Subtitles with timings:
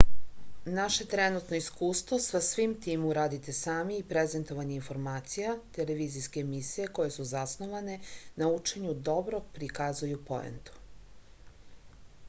[0.75, 7.27] naše trenutno iskustvo sa svim tim uradite sami i prezentovanje informacija televizijske emisije koje su
[7.33, 7.99] zasnovane
[8.43, 10.81] na učenju dobro prikazuju poentu